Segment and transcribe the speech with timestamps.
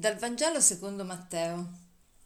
[0.00, 1.72] Dal Vangelo secondo Matteo.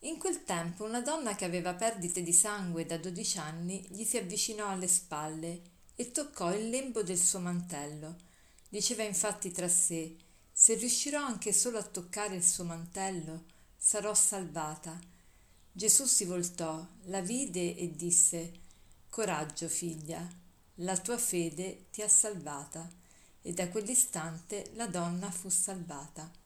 [0.03, 4.17] In quel tempo una donna che aveva perdite di sangue da dodici anni gli si
[4.17, 5.61] avvicinò alle spalle
[5.97, 8.15] e toccò il lembo del suo mantello.
[8.69, 10.17] Diceva infatti tra sé
[10.53, 14.97] se riuscirò anche solo a toccare il suo mantello, sarò salvata.
[15.73, 18.53] Gesù si voltò, la vide e disse
[19.09, 20.25] Coraggio, figlia,
[20.77, 22.89] la tua fede ti ha salvata.
[23.43, 26.43] E da quell'istante la donna fu salvata.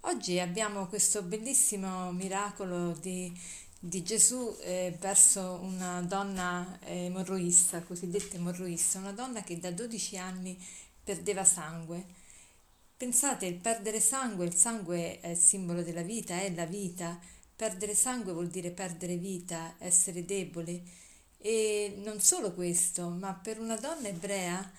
[0.00, 3.32] Oggi abbiamo questo bellissimo miracolo di,
[3.78, 10.16] di Gesù eh, verso una donna eh, emorroista, cosiddetta emorroista, una donna che da 12
[10.16, 10.56] anni
[11.02, 12.04] perdeva sangue.
[12.96, 17.18] Pensate, il perdere sangue, il sangue è il simbolo della vita, è la vita.
[17.56, 20.82] Perdere sangue vuol dire perdere vita, essere debole.
[21.38, 24.70] E non solo questo, ma per una donna ebrea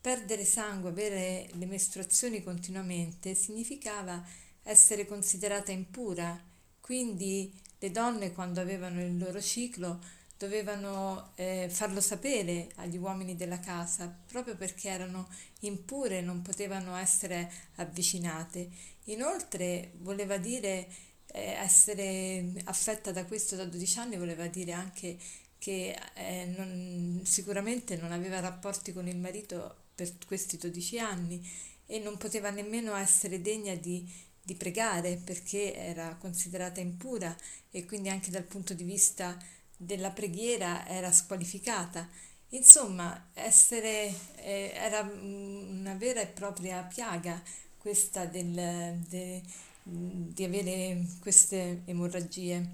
[0.00, 4.22] perdere sangue, avere le mestruazioni continuamente, significava
[4.62, 6.40] essere considerata impura,
[6.80, 10.00] quindi le donne quando avevano il loro ciclo
[10.42, 15.28] dovevano eh, farlo sapere agli uomini della casa proprio perché erano
[15.60, 18.68] impure, non potevano essere avvicinate.
[19.04, 20.88] Inoltre voleva dire
[21.26, 25.16] eh, essere affetta da questo da 12 anni, voleva dire anche
[25.58, 31.48] che eh, non, sicuramente non aveva rapporti con il marito per questi 12 anni
[31.86, 34.10] e non poteva nemmeno essere degna di
[34.42, 37.34] di pregare perché era considerata impura
[37.70, 39.38] e quindi anche dal punto di vista
[39.76, 42.08] della preghiera era squalificata.
[42.50, 47.42] Insomma, essere, eh, era una vera e propria piaga
[47.78, 49.42] questa del, de,
[49.82, 52.70] di avere queste emorragie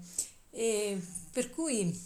[0.51, 0.99] e
[1.31, 1.97] per cui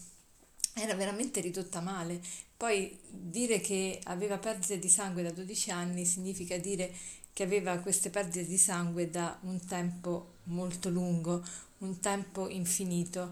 [0.74, 2.22] era veramente ridotta male.
[2.56, 6.94] Poi dire che aveva perdite di sangue da 12 anni significa dire
[7.34, 11.44] che aveva queste perdite di sangue da un tempo molto lungo,
[11.80, 13.30] un tempo infinito.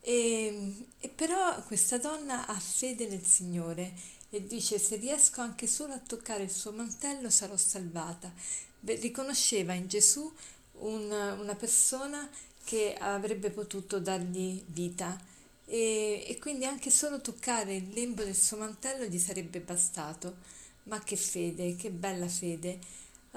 [0.00, 3.92] E, e però questa donna ha fede nel Signore
[4.30, 8.32] e dice se riesco anche solo a toccare il suo mantello sarò salvata.
[8.80, 10.32] Beh, riconosceva in Gesù
[10.78, 12.28] un, una persona
[12.64, 15.18] che avrebbe potuto dargli vita
[15.66, 20.54] e, e quindi anche solo toccare il lembo del suo mantello gli sarebbe bastato.
[20.84, 22.78] Ma che fede, che bella fede!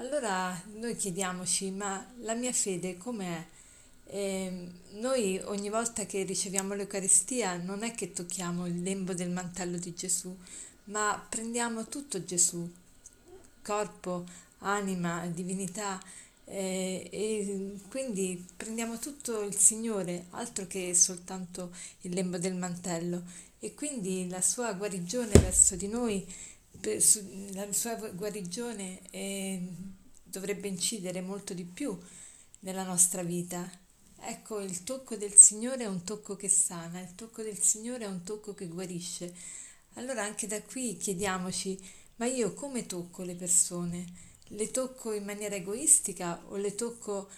[0.00, 3.44] Allora noi chiediamoci, ma la mia fede com'è?
[4.06, 9.76] Eh, noi ogni volta che riceviamo l'Eucaristia non è che tocchiamo il lembo del mantello
[9.76, 10.34] di Gesù,
[10.84, 12.66] ma prendiamo tutto Gesù,
[13.62, 14.24] corpo,
[14.60, 16.00] anima, divinità,
[16.46, 23.22] eh, e quindi prendiamo tutto il Signore, altro che soltanto il lembo del mantello.
[23.58, 26.26] E quindi la sua guarigione verso di noi
[27.52, 29.68] la sua guarigione eh,
[30.22, 31.98] dovrebbe incidere molto di più
[32.60, 33.70] nella nostra vita.
[34.22, 38.08] Ecco, il tocco del Signore è un tocco che sana, il tocco del Signore è
[38.08, 39.34] un tocco che guarisce.
[39.94, 41.78] Allora anche da qui chiediamoci,
[42.16, 44.28] ma io come tocco le persone?
[44.48, 47.28] Le tocco in maniera egoistica o le tocco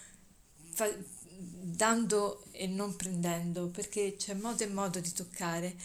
[0.71, 0.93] fa-
[1.29, 3.69] dando e non prendendo?
[3.69, 5.75] Perché c'è modo e modo di toccare.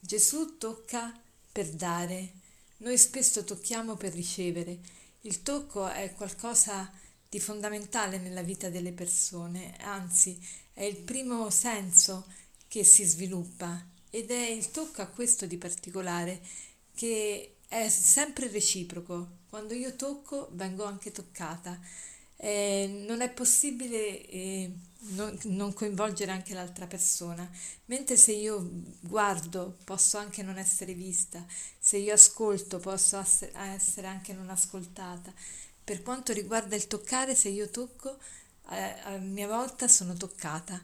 [0.00, 1.18] Gesù tocca
[1.52, 2.32] per dare,
[2.78, 4.78] noi spesso tocchiamo per ricevere.
[5.22, 6.90] Il tocco è qualcosa
[7.28, 10.38] di fondamentale nella vita delle persone, anzi
[10.72, 12.26] è il primo senso
[12.68, 16.40] che si sviluppa ed è il tocco a questo di particolare
[16.94, 19.36] che è sempre reciproco.
[19.48, 21.78] Quando io tocco vengo anche toccata.
[22.40, 24.72] Eh, non è possibile eh,
[25.10, 27.48] non, non, coinvolgere anche l'altra persona,
[27.86, 28.68] mentre se io
[29.00, 31.44] guardo posso anche non essere vista,
[31.78, 35.32] se io ascolto posso essere anche non ascoltata.
[35.82, 38.18] Per quanto riguarda il toccare, se io tocco,
[38.70, 40.80] eh, a mia volta sono toccata.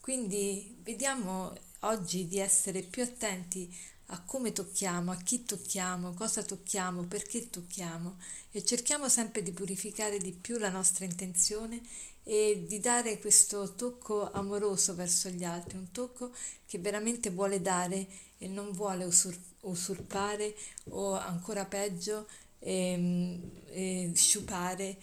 [0.00, 3.74] Quindi vediamo oggi di essere più attenti
[4.12, 8.18] a come tocchiamo, a chi tocchiamo, cosa tocchiamo, perché tocchiamo
[8.50, 11.80] e cerchiamo sempre di purificare di più la nostra intenzione
[12.22, 16.30] e di dare questo tocco amoroso verso gli altri, un tocco
[16.66, 18.06] che veramente vuole dare
[18.38, 20.54] e non vuole usur- usurpare
[20.90, 22.28] o ancora peggio
[22.58, 24.96] eh, eh, sciupare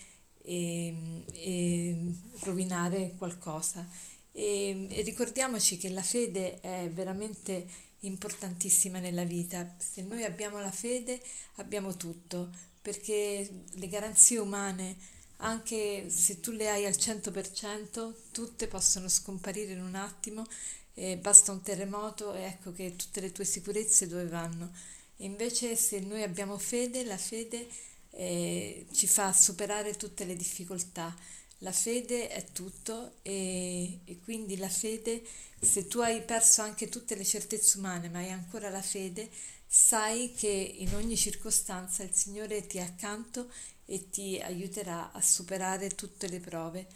[0.43, 3.87] e, e rovinare qualcosa.
[4.31, 9.75] E, e ricordiamoci che la fede è veramente importantissima nella vita.
[9.77, 11.21] Se noi abbiamo la fede,
[11.55, 12.49] abbiamo tutto,
[12.81, 14.95] perché le garanzie umane,
[15.37, 20.45] anche se tu le hai al 100%, tutte possono scomparire in un attimo,
[20.93, 24.71] eh, basta un terremoto e ecco che tutte le tue sicurezze dove vanno.
[25.17, 27.67] E invece se noi abbiamo fede, la fede
[28.11, 31.15] eh, ci fa superare tutte le difficoltà.
[31.59, 35.21] La fede è tutto e, e, quindi la fede,
[35.59, 39.29] se tu hai perso anche tutte le certezze umane, ma hai ancora la fede,
[39.65, 43.51] sai che in ogni circostanza il Signore ti è accanto
[43.85, 46.87] e ti aiuterà a superare tutte le prove.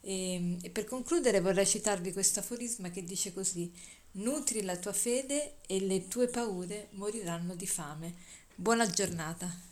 [0.00, 3.72] E, e per concludere vorrei citarvi questo aforisma che dice così,
[4.12, 8.14] nutri la tua fede e le tue paure moriranno di fame.
[8.54, 9.67] Buona giornata.